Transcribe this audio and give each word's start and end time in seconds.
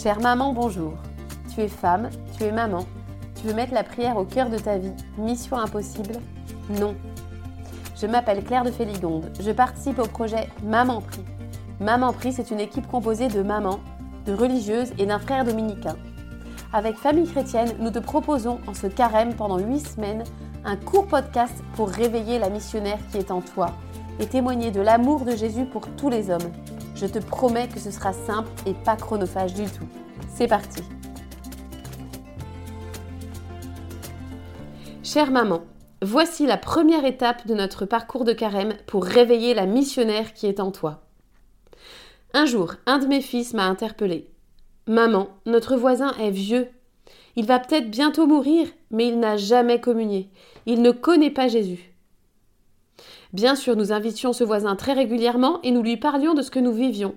Chère 0.00 0.20
maman, 0.20 0.52
bonjour. 0.52 0.92
Tu 1.52 1.60
es 1.60 1.66
femme, 1.66 2.08
tu 2.36 2.44
es 2.44 2.52
maman. 2.52 2.86
Tu 3.34 3.48
veux 3.48 3.52
mettre 3.54 3.74
la 3.74 3.82
prière 3.82 4.16
au 4.16 4.24
cœur 4.24 4.48
de 4.48 4.56
ta 4.56 4.78
vie. 4.78 4.92
Mission 5.16 5.56
impossible 5.56 6.12
Non. 6.78 6.94
Je 8.00 8.06
m'appelle 8.06 8.44
Claire 8.44 8.62
de 8.62 8.70
Féligonde. 8.70 9.32
Je 9.40 9.50
participe 9.50 9.98
au 9.98 10.06
projet 10.06 10.50
Maman 10.62 11.00
Prie. 11.00 11.24
Maman 11.80 12.12
Prie, 12.12 12.32
c'est 12.32 12.52
une 12.52 12.60
équipe 12.60 12.86
composée 12.86 13.26
de 13.26 13.42
mamans, 13.42 13.80
de 14.24 14.34
religieuses 14.34 14.92
et 14.98 15.06
d'un 15.06 15.18
frère 15.18 15.44
dominicain. 15.44 15.96
Avec 16.72 16.96
Famille 16.96 17.28
Chrétienne, 17.28 17.74
nous 17.80 17.90
te 17.90 17.98
proposons 17.98 18.60
en 18.68 18.74
ce 18.74 18.86
carême 18.86 19.34
pendant 19.34 19.58
8 19.58 19.80
semaines 19.80 20.22
un 20.64 20.76
court 20.76 21.08
podcast 21.08 21.54
pour 21.74 21.88
réveiller 21.88 22.38
la 22.38 22.50
missionnaire 22.50 23.00
qui 23.10 23.18
est 23.18 23.32
en 23.32 23.40
toi 23.40 23.72
et 24.20 24.26
témoigner 24.26 24.70
de 24.70 24.80
l'amour 24.80 25.24
de 25.24 25.34
Jésus 25.34 25.64
pour 25.64 25.88
tous 25.96 26.08
les 26.08 26.30
hommes. 26.30 26.52
Je 27.00 27.06
te 27.06 27.20
promets 27.20 27.68
que 27.68 27.78
ce 27.78 27.92
sera 27.92 28.12
simple 28.12 28.50
et 28.66 28.74
pas 28.74 28.96
chronophage 28.96 29.54
du 29.54 29.66
tout. 29.66 29.86
C'est 30.34 30.48
parti 30.48 30.82
Chère 35.04 35.30
maman, 35.30 35.60
voici 36.02 36.44
la 36.44 36.56
première 36.56 37.04
étape 37.04 37.46
de 37.46 37.54
notre 37.54 37.86
parcours 37.86 38.24
de 38.24 38.32
carême 38.32 38.74
pour 38.88 39.04
réveiller 39.04 39.54
la 39.54 39.64
missionnaire 39.64 40.34
qui 40.34 40.46
est 40.46 40.58
en 40.58 40.72
toi. 40.72 41.02
Un 42.34 42.46
jour, 42.46 42.74
un 42.86 42.98
de 42.98 43.06
mes 43.06 43.20
fils 43.20 43.54
m'a 43.54 43.66
interpellé. 43.66 44.28
Maman, 44.88 45.28
notre 45.46 45.76
voisin 45.76 46.12
est 46.18 46.32
vieux. 46.32 46.68
Il 47.36 47.46
va 47.46 47.60
peut-être 47.60 47.90
bientôt 47.90 48.26
mourir, 48.26 48.66
mais 48.90 49.06
il 49.06 49.20
n'a 49.20 49.36
jamais 49.36 49.80
communié. 49.80 50.30
Il 50.66 50.82
ne 50.82 50.90
connaît 50.90 51.30
pas 51.30 51.46
Jésus. 51.46 51.94
Bien 53.32 53.54
sûr, 53.54 53.76
nous 53.76 53.92
invitions 53.92 54.32
ce 54.32 54.44
voisin 54.44 54.74
très 54.74 54.94
régulièrement 54.94 55.60
et 55.62 55.70
nous 55.70 55.82
lui 55.82 55.98
parlions 55.98 56.34
de 56.34 56.42
ce 56.42 56.50
que 56.50 56.58
nous 56.58 56.72
vivions. 56.72 57.14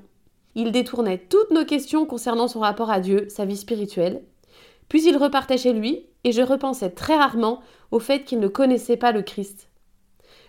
Il 0.56 0.74
détournait 0.74 1.18
toutes 1.18 1.52
nos 1.52 1.64
questions 1.64 2.06
concernant 2.06 2.50
son 2.50 2.60
rapport 2.60 2.92
à 2.92 3.00
Dieu, 3.00 3.28
sa 3.30 3.46
vie 3.46 3.56
spirituelle. 3.56 4.22
Puis 4.90 5.08
il 5.08 5.16
repartait 5.16 5.58
chez 5.58 5.72
lui 5.72 6.06
et 6.26 6.34
je 6.34 6.42
repensais 6.42 6.90
très 6.90 7.16
rarement 7.16 7.62
au 7.92 8.00
fait 8.00 8.26
qu'il 8.26 8.40
ne 8.40 8.50
connaissait 8.50 8.98
pas 8.98 9.14
le 9.14 9.22
Christ. 9.22 9.70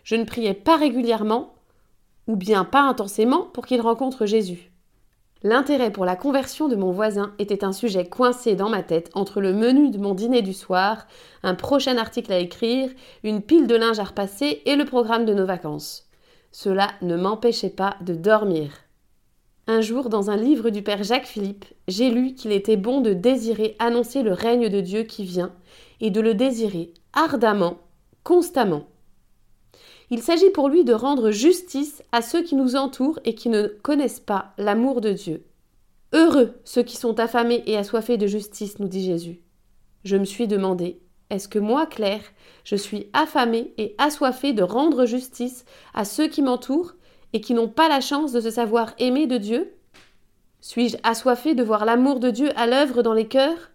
Je 0.03 0.17
ne 0.17 0.25
priais 0.25 0.55
pas 0.55 0.77
régulièrement, 0.77 1.55
ou 2.27 2.35
bien 2.35 2.65
pas 2.65 2.83
intensément, 2.83 3.43
pour 3.43 3.65
qu'il 3.65 3.81
rencontre 3.81 4.27
Jésus. 4.27 4.72
L'intérêt 5.45 5.91
pour 5.91 6.05
la 6.05 6.15
conversion 6.15 6.69
de 6.69 6.77
mon 6.77 6.93
voisin 6.93 7.35
était 7.41 7.65
un 7.65 7.73
sujet 7.73 8.07
coincé 8.07 8.55
dans 8.55 8.69
ma 8.69 8.85
tête 8.85 9.11
entre 9.15 9.41
le 9.41 9.53
menu 9.53 9.91
de 9.91 9.99
mon 9.99 10.15
dîner 10.15 10.41
du 10.41 10.53
soir, 10.53 11.09
un 11.43 11.57
prochain 11.57 11.97
article 11.97 12.33
à 12.33 12.39
écrire, 12.39 12.91
une 13.25 13.43
pile 13.43 13.67
de 13.67 13.75
linge 13.75 13.99
à 13.99 14.05
repasser 14.05 14.63
et 14.67 14.77
le 14.77 14.85
programme 14.85 15.25
de 15.25 15.35
nos 15.35 15.45
vacances. 15.45 16.09
Cela 16.53 16.89
ne 17.03 17.17
m'empêchait 17.17 17.71
pas 17.71 17.97
de 18.03 18.15
dormir. 18.15 18.71
Un 19.67 19.81
jour, 19.81 20.09
dans 20.09 20.31
un 20.31 20.37
livre 20.37 20.71
du 20.71 20.83
Père 20.83 21.03
Jacques 21.03 21.27
Philippe, 21.27 21.65
j'ai 21.89 22.11
lu 22.11 22.35
qu'il 22.35 22.53
était 22.53 22.77
bon 22.77 23.01
de 23.01 23.13
désirer 23.13 23.75
annoncer 23.81 24.23
le 24.23 24.33
règne 24.33 24.69
de 24.69 24.81
Dieu 24.81 25.03
qui 25.03 25.25
vient 25.25 25.53
et 26.01 26.11
de 26.11 26.21
le 26.21 26.35
désirer 26.35 26.93
ardemment, 27.15 27.79
constamment. 28.23 28.85
Il 30.13 30.21
s'agit 30.21 30.51
pour 30.51 30.69
lui 30.69 30.85
de 30.85 30.93
rendre 30.93 31.31
justice 31.31 32.03
à 32.13 32.21
ceux 32.21 32.43
qui 32.43 32.55
nous 32.55 32.77
entourent 32.77 33.19
et 33.25 33.35
qui 33.35 33.49
ne 33.49 33.67
connaissent 33.67 34.21
pas 34.21 34.53
l'amour 34.59 35.01
de 35.01 35.11
Dieu. 35.11 35.47
Heureux 36.13 36.61
ceux 36.65 36.83
qui 36.83 36.99
sont 36.99 37.19
affamés 37.19 37.63
et 37.65 37.79
assoiffés 37.79 38.19
de 38.19 38.27
justice, 38.27 38.79
nous 38.79 38.89
dit 38.89 39.07
Jésus. 39.07 39.41
Je 40.05 40.19
me 40.19 40.27
suis 40.27 40.47
demandé, 40.47 41.01
est-ce 41.31 41.49
que 41.49 41.59
moi, 41.59 41.87
Claire, 41.87 42.25
je 42.63 42.77
suis 42.77 43.07
affamée 43.15 43.73
et 43.79 43.95
assoiffée 43.97 44.53
de 44.53 44.63
rendre 44.63 45.07
justice 45.07 45.65
à 45.95 46.05
ceux 46.05 46.29
qui 46.29 46.43
m'entourent 46.43 46.93
et 47.33 47.41
qui 47.41 47.55
n'ont 47.55 47.71
pas 47.71 47.89
la 47.89 48.03
chance 48.03 48.33
de 48.33 48.41
se 48.43 48.51
savoir 48.51 48.93
aimer 48.99 49.27
de 49.27 49.39
Dieu? 49.39 49.73
Suis-je 50.61 50.99
assoiffée 51.05 51.55
de 51.55 51.63
voir 51.63 51.87
l'amour 51.87 52.21
de 52.21 52.29
Dieu 52.29 52.51
à 52.57 52.67
l'œuvre 52.67 53.03
dans 53.03 53.15
les 53.15 53.29
cœurs? 53.29 53.72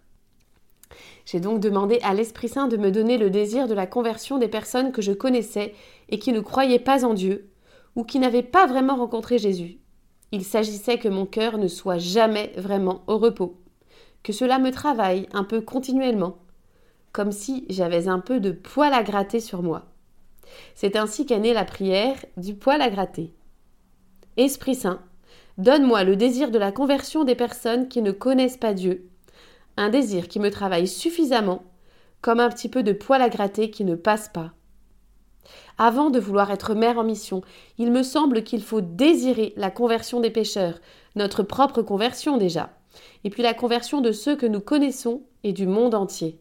J'ai 1.28 1.42
donc 1.42 1.60
demandé 1.60 2.00
à 2.04 2.14
l'Esprit 2.14 2.48
Saint 2.48 2.70
de 2.70 2.78
me 2.78 2.90
donner 2.90 3.18
le 3.18 3.30
désir 3.30 3.68
de 3.68 3.74
la 3.74 3.86
conversion 3.86 4.38
des 4.38 4.48
personnes 4.48 4.94
que 4.94 5.02
je 5.02 5.12
connaissais 5.12 5.74
et 6.08 6.20
qui 6.20 6.32
ne 6.32 6.40
croyaient 6.40 6.80
pas 6.80 7.04
en 7.04 7.14
Dieu, 7.14 7.50
ou 7.98 8.06
qui 8.06 8.18
n'avaient 8.20 8.44
pas 8.44 8.66
vraiment 8.66 8.96
rencontré 8.96 9.38
Jésus. 9.38 9.80
Il 10.32 10.46
s'agissait 10.46 10.98
que 10.98 11.10
mon 11.10 11.26
cœur 11.26 11.58
ne 11.58 11.68
soit 11.68 11.98
jamais 11.98 12.54
vraiment 12.56 13.04
au 13.08 13.18
repos, 13.18 13.58
que 14.24 14.32
cela 14.32 14.58
me 14.58 14.72
travaille 14.72 15.28
un 15.34 15.44
peu 15.44 15.60
continuellement, 15.60 16.38
comme 17.12 17.34
si 17.34 17.66
j'avais 17.70 18.08
un 18.08 18.20
peu 18.20 18.40
de 18.40 18.52
poil 18.52 18.94
à 18.94 19.04
gratter 19.04 19.42
sur 19.42 19.62
moi. 19.62 19.84
C'est 20.76 20.96
ainsi 20.96 21.26
qu'est 21.26 21.40
née 21.40 21.54
la 21.54 21.66
prière 21.66 22.24
du 22.38 22.56
poil 22.56 22.82
à 22.82 22.90
gratter. 22.90 23.34
Esprit 24.38 24.76
Saint, 24.76 25.02
donne-moi 25.58 26.06
le 26.06 26.16
désir 26.16 26.52
de 26.52 26.58
la 26.58 26.72
conversion 26.72 27.26
des 27.26 27.36
personnes 27.36 27.90
qui 27.90 28.02
ne 28.02 28.14
connaissent 28.14 28.56
pas 28.56 28.74
Dieu 28.74 29.10
un 29.78 29.90
désir 29.90 30.28
qui 30.28 30.40
me 30.40 30.52
travaille 30.52 30.88
suffisamment, 30.88 31.64
comme 32.22 32.40
un 32.40 32.50
petit 32.50 32.70
peu 32.70 32.84
de 32.84 32.92
poil 32.92 33.22
à 33.22 33.30
gratter 33.30 33.70
qui 33.70 33.86
ne 33.86 33.96
passe 33.96 34.28
pas. 34.28 34.54
Avant 35.78 36.10
de 36.10 36.20
vouloir 36.20 36.52
être 36.52 36.74
mère 36.74 36.98
en 36.98 37.04
mission, 37.04 37.42
il 37.78 37.92
me 37.92 38.04
semble 38.04 38.44
qu'il 38.44 38.64
faut 38.64 38.82
désirer 38.82 39.54
la 39.56 39.70
conversion 39.70 40.20
des 40.20 40.32
pécheurs, 40.32 40.80
notre 41.16 41.44
propre 41.44 41.82
conversion 41.84 42.38
déjà, 42.38 42.72
et 43.24 43.30
puis 43.30 43.44
la 43.44 43.54
conversion 43.54 44.02
de 44.02 44.12
ceux 44.12 44.36
que 44.36 44.48
nous 44.48 44.60
connaissons 44.60 45.22
et 45.44 45.54
du 45.54 45.68
monde 45.68 45.94
entier. 45.94 46.40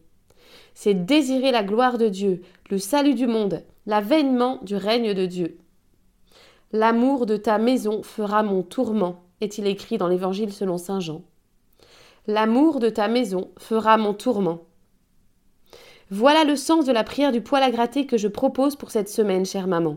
C'est 0.73 1.05
désirer 1.05 1.51
la 1.51 1.63
gloire 1.63 1.97
de 1.97 2.07
Dieu, 2.07 2.41
le 2.69 2.79
salut 2.79 3.13
du 3.13 3.27
monde, 3.27 3.63
l'avènement 3.85 4.59
du 4.63 4.75
règne 4.75 5.13
de 5.13 5.25
Dieu. 5.25 5.57
L'amour 6.71 7.25
de 7.25 7.37
ta 7.37 7.59
maison 7.59 8.03
fera 8.03 8.43
mon 8.43 8.63
tourment, 8.63 9.23
est-il 9.39 9.67
écrit 9.67 9.97
dans 9.97 10.07
l'Évangile 10.07 10.51
selon 10.51 10.77
Saint 10.77 10.99
Jean. 10.99 11.21
L'amour 12.29 12.81
de 12.81 12.89
ta 12.89 13.07
maison 13.07 13.51
fera 13.57 13.95
mon 13.95 14.13
tourment. 14.13 14.59
Voilà 16.11 16.43
le 16.43 16.57
sens 16.57 16.83
de 16.83 16.91
la 16.91 17.05
prière 17.05 17.31
du 17.31 17.39
poil 17.39 17.63
à 17.63 17.71
gratter 17.71 18.05
que 18.05 18.17
je 18.17 18.27
propose 18.27 18.75
pour 18.75 18.91
cette 18.91 19.07
semaine, 19.07 19.45
chère 19.45 19.67
maman. 19.67 19.95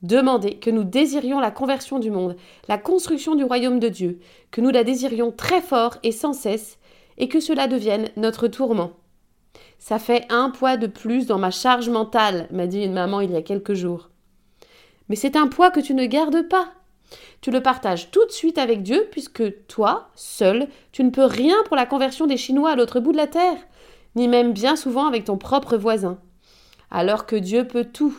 Demandez 0.00 0.54
que 0.54 0.70
nous 0.70 0.84
désirions 0.84 1.40
la 1.40 1.50
conversion 1.50 1.98
du 1.98 2.10
monde, 2.10 2.36
la 2.68 2.78
construction 2.78 3.34
du 3.34 3.44
royaume 3.44 3.80
de 3.80 3.88
Dieu, 3.90 4.18
que 4.50 4.62
nous 4.62 4.70
la 4.70 4.82
désirions 4.82 5.30
très 5.30 5.60
fort 5.60 5.98
et 6.02 6.12
sans 6.12 6.32
cesse, 6.32 6.78
et 7.18 7.28
que 7.28 7.40
cela 7.40 7.66
devienne 7.66 8.08
notre 8.16 8.48
tourment. 8.48 8.92
Ça 9.78 9.98
fait 9.98 10.24
un 10.30 10.48
poids 10.48 10.78
de 10.78 10.86
plus 10.86 11.26
dans 11.26 11.38
ma 11.38 11.50
charge 11.50 11.90
mentale, 11.90 12.48
m'a 12.50 12.66
dit 12.66 12.82
une 12.82 12.94
maman 12.94 13.20
il 13.20 13.32
y 13.32 13.36
a 13.36 13.42
quelques 13.42 13.74
jours. 13.74 14.08
Mais 15.10 15.16
c'est 15.16 15.36
un 15.36 15.48
poids 15.48 15.70
que 15.70 15.80
tu 15.80 15.92
ne 15.92 16.06
gardes 16.06 16.48
pas. 16.48 16.72
Tu 17.40 17.50
le 17.50 17.62
partages 17.62 18.10
tout 18.10 18.24
de 18.26 18.32
suite 18.32 18.58
avec 18.58 18.82
Dieu 18.82 19.08
puisque 19.10 19.66
toi, 19.66 20.10
seul, 20.14 20.68
tu 20.92 21.04
ne 21.04 21.10
peux 21.10 21.24
rien 21.24 21.56
pour 21.66 21.76
la 21.76 21.86
conversion 21.86 22.26
des 22.26 22.36
Chinois 22.36 22.70
à 22.70 22.76
l'autre 22.76 23.00
bout 23.00 23.12
de 23.12 23.16
la 23.16 23.26
terre, 23.26 23.58
ni 24.16 24.28
même 24.28 24.52
bien 24.52 24.76
souvent 24.76 25.06
avec 25.06 25.24
ton 25.24 25.38
propre 25.38 25.76
voisin. 25.76 26.18
Alors 26.90 27.26
que 27.26 27.36
Dieu 27.36 27.66
peut 27.66 27.84
tout. 27.84 28.16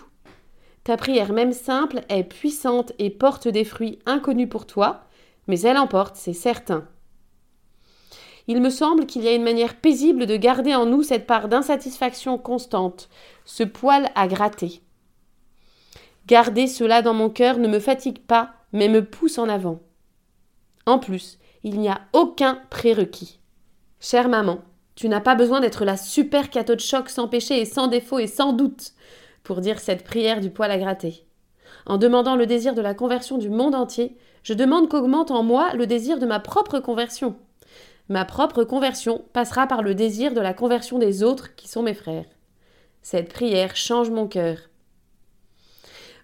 Ta 0.83 0.97
prière 0.97 1.33
même 1.33 1.53
simple 1.53 2.01
est 2.09 2.23
puissante 2.23 2.93
et 2.99 3.09
porte 3.09 3.47
des 3.47 3.65
fruits 3.65 3.99
inconnus 4.05 4.49
pour 4.49 4.65
toi, 4.65 5.01
mais 5.47 5.59
elle 5.61 5.77
emporte, 5.77 6.15
c'est 6.15 6.33
certain. 6.33 6.87
Il 8.47 8.61
me 8.61 8.71
semble 8.71 9.05
qu'il 9.05 9.23
y 9.23 9.27
a 9.27 9.35
une 9.35 9.43
manière 9.43 9.75
paisible 9.75 10.25
de 10.25 10.35
garder 10.35 10.73
en 10.73 10.87
nous 10.87 11.03
cette 11.03 11.27
part 11.27 11.49
d'insatisfaction 11.49 12.39
constante, 12.39 13.09
ce 13.45 13.63
poil 13.63 14.09
à 14.15 14.27
gratter. 14.27 14.81
Garder 16.25 16.65
cela 16.65 17.03
dans 17.03 17.13
mon 17.13 17.29
cœur 17.29 17.57
ne 17.59 17.67
me 17.67 17.79
fatigue 17.79 18.19
pas, 18.25 18.53
mais 18.71 18.87
me 18.87 19.03
pousse 19.03 19.37
en 19.37 19.49
avant. 19.49 19.79
En 20.85 20.99
plus, 20.99 21.37
il 21.63 21.79
n'y 21.79 21.89
a 21.89 22.01
aucun 22.13 22.61
prérequis. 22.69 23.39
Chère 23.99 24.29
maman, 24.29 24.59
tu 24.95 25.09
n'as 25.09 25.21
pas 25.21 25.35
besoin 25.35 25.59
d'être 25.59 25.85
la 25.85 25.97
super 25.97 26.49
cathode 26.49 26.79
choc 26.79 27.09
sans 27.09 27.27
péché 27.27 27.59
et 27.59 27.65
sans 27.65 27.87
défaut 27.87 28.19
et 28.19 28.27
sans 28.27 28.53
doute 28.53 28.93
pour 29.43 29.61
dire 29.61 29.79
cette 29.79 30.03
prière 30.03 30.41
du 30.41 30.49
poil 30.49 30.71
à 30.71 30.77
gratter. 30.77 31.25
En 31.85 31.97
demandant 31.97 32.35
le 32.35 32.45
désir 32.45 32.75
de 32.75 32.81
la 32.81 32.93
conversion 32.93 33.37
du 33.37 33.49
monde 33.49 33.75
entier, 33.75 34.17
je 34.43 34.53
demande 34.53 34.89
qu'augmente 34.89 35.31
en 35.31 35.43
moi 35.43 35.73
le 35.73 35.87
désir 35.87 36.19
de 36.19 36.25
ma 36.25 36.39
propre 36.39 36.79
conversion. 36.79 37.35
Ma 38.09 38.25
propre 38.25 38.63
conversion 38.63 39.23
passera 39.33 39.67
par 39.67 39.83
le 39.83 39.95
désir 39.95 40.33
de 40.33 40.41
la 40.41 40.53
conversion 40.53 40.97
des 40.97 41.23
autres 41.23 41.55
qui 41.55 41.67
sont 41.67 41.83
mes 41.83 41.93
frères. 41.93 42.25
Cette 43.01 43.31
prière 43.31 43.75
change 43.75 44.09
mon 44.09 44.27
cœur. 44.27 44.57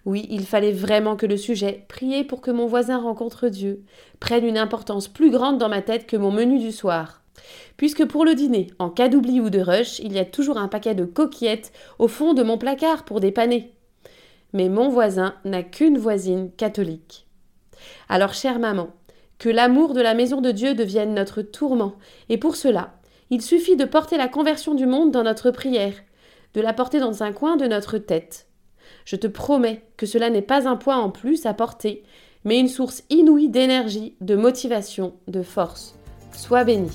Oui, 0.06 0.24
il 0.30 0.46
fallait 0.46 0.72
vraiment 0.72 1.16
que 1.16 1.26
le 1.26 1.36
sujet, 1.36 1.84
prier 1.88 2.22
pour 2.22 2.40
que 2.40 2.52
mon 2.52 2.66
voisin 2.66 2.98
rencontre 2.98 3.48
Dieu, 3.48 3.82
prenne 4.20 4.44
une 4.44 4.56
importance 4.56 5.08
plus 5.08 5.30
grande 5.30 5.58
dans 5.58 5.68
ma 5.68 5.82
tête 5.82 6.06
que 6.06 6.16
mon 6.16 6.30
menu 6.30 6.60
du 6.60 6.70
soir. 6.70 7.22
Puisque 7.76 8.06
pour 8.06 8.24
le 8.24 8.36
dîner, 8.36 8.68
en 8.78 8.88
cas 8.88 9.08
d'oubli 9.08 9.40
ou 9.40 9.50
de 9.50 9.58
rush, 9.58 9.98
il 9.98 10.12
y 10.12 10.20
a 10.20 10.24
toujours 10.24 10.58
un 10.58 10.68
paquet 10.68 10.94
de 10.94 11.04
coquillettes 11.04 11.72
au 11.98 12.06
fond 12.06 12.34
de 12.34 12.44
mon 12.44 12.56
placard 12.56 13.04
pour 13.04 13.18
dépanner. 13.18 13.74
Mais 14.52 14.68
mon 14.68 14.88
voisin 14.88 15.34
n'a 15.44 15.64
qu'une 15.64 15.98
voisine 15.98 16.52
catholique. 16.52 17.26
Alors, 18.08 18.32
chère 18.32 18.60
maman, 18.60 18.90
que 19.38 19.48
l'amour 19.48 19.92
de 19.92 20.00
la 20.00 20.14
maison 20.14 20.40
de 20.40 20.52
Dieu 20.52 20.74
devienne 20.74 21.14
notre 21.14 21.42
tourment, 21.42 21.96
et 22.28 22.38
pour 22.38 22.54
cela, 22.54 22.94
il 23.30 23.42
suffit 23.42 23.74
de 23.74 23.84
porter 23.84 24.18
la 24.18 24.28
conversion 24.28 24.76
du 24.76 24.86
monde 24.86 25.10
dans 25.10 25.24
notre 25.24 25.50
prière, 25.50 25.94
de 26.54 26.60
la 26.60 26.72
porter 26.72 27.00
dans 27.00 27.24
un 27.24 27.32
coin 27.32 27.56
de 27.56 27.66
notre 27.66 27.98
tête. 27.98 28.45
Je 29.04 29.16
te 29.16 29.26
promets 29.26 29.82
que 29.96 30.06
cela 30.06 30.30
n'est 30.30 30.42
pas 30.42 30.68
un 30.68 30.76
poids 30.76 30.96
en 30.96 31.10
plus 31.10 31.46
à 31.46 31.54
porter, 31.54 32.02
mais 32.44 32.58
une 32.60 32.68
source 32.68 33.02
inouïe 33.10 33.48
d'énergie, 33.48 34.14
de 34.20 34.36
motivation, 34.36 35.14
de 35.26 35.42
force. 35.42 35.96
Sois 36.32 36.64
béni. 36.64 36.90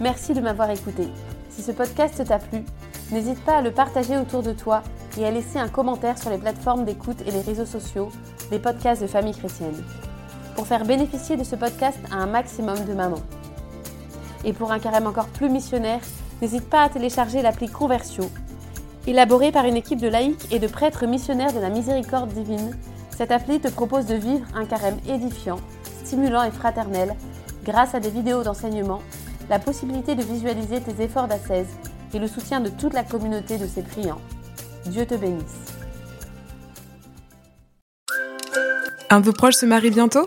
Merci 0.00 0.34
de 0.34 0.40
m'avoir 0.40 0.70
écouté. 0.70 1.08
Si 1.48 1.62
ce 1.62 1.72
podcast 1.72 2.24
t'a 2.26 2.38
plu, 2.38 2.64
n'hésite 3.10 3.42
pas 3.44 3.58
à 3.58 3.62
le 3.62 3.70
partager 3.70 4.16
autour 4.16 4.42
de 4.42 4.52
toi 4.52 4.82
et 5.18 5.24
à 5.24 5.30
laisser 5.30 5.58
un 5.58 5.68
commentaire 5.68 6.18
sur 6.18 6.30
les 6.30 6.38
plateformes 6.38 6.84
d'écoute 6.84 7.20
et 7.26 7.30
les 7.30 7.40
réseaux 7.40 7.66
sociaux 7.66 8.10
des 8.50 8.58
podcasts 8.58 9.02
de 9.02 9.06
famille 9.06 9.34
chrétienne, 9.34 9.82
pour 10.56 10.66
faire 10.66 10.84
bénéficier 10.84 11.36
de 11.36 11.44
ce 11.44 11.56
podcast 11.56 11.98
à 12.10 12.16
un 12.16 12.26
maximum 12.26 12.84
de 12.84 12.92
mamans. 12.92 13.22
Et 14.44 14.52
pour 14.52 14.72
un 14.72 14.78
carême 14.78 15.06
encore 15.06 15.28
plus 15.28 15.48
missionnaire, 15.48 16.00
n'hésite 16.40 16.68
pas 16.68 16.82
à 16.82 16.88
télécharger 16.88 17.40
l'appli 17.40 17.68
Conversion. 17.68 18.30
Élaborée 19.06 19.50
par 19.50 19.64
une 19.64 19.76
équipe 19.76 20.00
de 20.00 20.06
laïcs 20.06 20.52
et 20.52 20.60
de 20.60 20.68
prêtres 20.68 21.06
missionnaires 21.06 21.52
de 21.52 21.58
la 21.58 21.70
miséricorde 21.70 22.32
divine, 22.32 22.76
cette 23.10 23.32
appli 23.32 23.58
te 23.58 23.68
propose 23.68 24.06
de 24.06 24.14
vivre 24.14 24.46
un 24.54 24.64
carême 24.64 24.98
édifiant, 25.08 25.58
stimulant 26.04 26.44
et 26.44 26.52
fraternel, 26.52 27.16
grâce 27.64 27.96
à 27.96 28.00
des 28.00 28.10
vidéos 28.10 28.44
d'enseignement, 28.44 29.02
la 29.50 29.58
possibilité 29.58 30.14
de 30.14 30.22
visualiser 30.22 30.80
tes 30.80 31.02
efforts 31.02 31.26
d'ascèse 31.26 31.66
et 32.14 32.18
le 32.20 32.28
soutien 32.28 32.60
de 32.60 32.68
toute 32.68 32.94
la 32.94 33.02
communauté 33.02 33.58
de 33.58 33.66
ses 33.66 33.82
priants. 33.82 34.20
Dieu 34.86 35.04
te 35.04 35.14
bénisse. 35.14 35.74
Un 39.10 39.20
de 39.20 39.26
vos 39.26 39.32
proches 39.32 39.56
se 39.56 39.66
marie 39.66 39.90
bientôt? 39.90 40.26